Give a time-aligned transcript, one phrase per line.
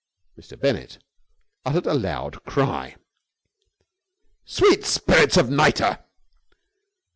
[0.35, 0.59] Mr.
[0.59, 0.97] Bennett
[1.63, 2.95] uttered a loud cry.
[4.45, 5.99] "Sweet spirits of nitre!"